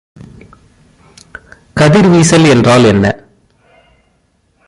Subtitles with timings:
[1.79, 3.05] கதிர்வீசல் என்றால் என்ன?